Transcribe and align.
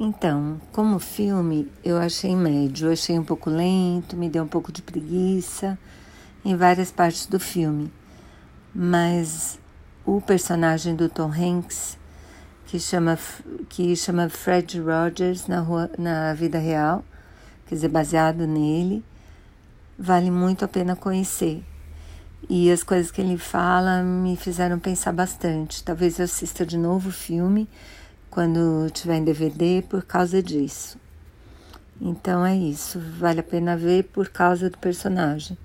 Então, 0.00 0.60
como 0.72 0.98
filme, 0.98 1.70
eu 1.84 1.98
achei 1.98 2.34
médio, 2.34 2.90
achei 2.90 3.18
um 3.18 3.24
pouco 3.24 3.50
lento, 3.50 4.16
me 4.16 4.28
deu 4.28 4.42
um 4.42 4.48
pouco 4.48 4.72
de 4.72 4.82
preguiça 4.82 5.78
em 6.44 6.56
várias 6.56 6.90
partes 6.90 7.26
do 7.26 7.38
filme. 7.38 7.92
Mas 8.74 9.60
o 10.04 10.20
personagem 10.20 10.96
do 10.96 11.08
Tom 11.08 11.30
Hanks, 11.30 11.98
que 12.66 12.80
chama, 12.80 13.18
que 13.68 13.94
chama 13.94 14.28
Fred 14.28 14.80
Rogers 14.80 15.46
na, 15.46 15.60
rua, 15.60 15.90
na 15.98 16.32
vida 16.34 16.58
real, 16.58 17.04
quer 17.66 17.74
dizer, 17.74 17.88
baseado 17.88 18.46
nele, 18.46 19.04
vale 19.98 20.30
muito 20.30 20.64
a 20.64 20.68
pena 20.68 20.96
conhecer. 20.96 21.62
E 22.48 22.72
as 22.72 22.82
coisas 22.82 23.12
que 23.12 23.20
ele 23.20 23.38
fala 23.38 24.02
me 24.02 24.36
fizeram 24.36 24.78
pensar 24.78 25.12
bastante. 25.12 25.84
Talvez 25.84 26.18
eu 26.18 26.24
assista 26.24 26.66
de 26.66 26.76
novo 26.76 27.10
o 27.10 27.12
filme 27.12 27.68
quando 28.32 28.88
tiver 28.88 29.18
em 29.18 29.24
DVD 29.24 29.84
por 29.86 30.04
causa 30.04 30.42
disso. 30.42 30.98
Então 32.00 32.44
é 32.46 32.56
isso, 32.56 32.98
vale 32.98 33.40
a 33.40 33.42
pena 33.42 33.76
ver 33.76 34.04
por 34.04 34.30
causa 34.30 34.70
do 34.70 34.78
personagem. 34.78 35.56